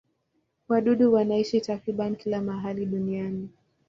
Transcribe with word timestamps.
Wadudu 0.67 1.13
wanaishi 1.13 1.61
takriban 1.61 2.15
kila 2.15 2.41
mahali 2.41 2.85
duniani. 2.85 3.49